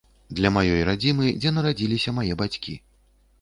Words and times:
Для 0.37 0.49
маёй 0.55 0.81
радзімы, 0.87 1.27
дзе 1.43 1.51
нарадзіліся 1.59 2.15
мае 2.21 2.31
бацькі. 2.41 2.75